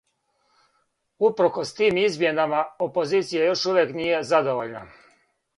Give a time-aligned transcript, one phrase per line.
[1.27, 4.87] Упркос тим измјенама, опозиција још увијек није задовољна.